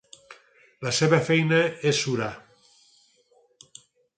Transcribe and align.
La 0.87 0.93
seva 0.99 1.19
feina 1.27 1.59
és 1.91 1.99
surar. 2.07 2.31